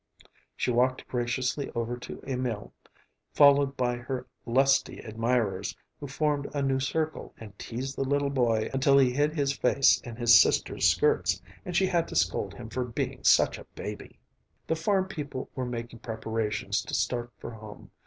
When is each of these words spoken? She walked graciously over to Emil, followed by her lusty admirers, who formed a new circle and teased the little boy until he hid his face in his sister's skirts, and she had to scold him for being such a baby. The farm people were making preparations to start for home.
She 0.55 0.71
walked 0.71 1.07
graciously 1.07 1.69
over 1.75 1.95
to 1.95 2.21
Emil, 2.23 2.73
followed 3.35 3.77
by 3.77 3.97
her 3.97 4.25
lusty 4.47 4.97
admirers, 4.99 5.77
who 5.99 6.07
formed 6.07 6.49
a 6.55 6.63
new 6.63 6.79
circle 6.79 7.35
and 7.39 7.55
teased 7.59 7.97
the 7.97 8.03
little 8.03 8.31
boy 8.31 8.71
until 8.73 8.97
he 8.97 9.11
hid 9.11 9.35
his 9.35 9.55
face 9.55 10.01
in 10.03 10.15
his 10.15 10.41
sister's 10.41 10.89
skirts, 10.89 11.39
and 11.65 11.75
she 11.75 11.85
had 11.85 12.07
to 12.07 12.15
scold 12.15 12.55
him 12.55 12.67
for 12.67 12.83
being 12.83 13.23
such 13.23 13.59
a 13.59 13.65
baby. 13.75 14.17
The 14.65 14.75
farm 14.75 15.05
people 15.05 15.51
were 15.53 15.65
making 15.67 15.99
preparations 15.99 16.81
to 16.85 16.95
start 16.95 17.31
for 17.37 17.51
home. 17.51 17.91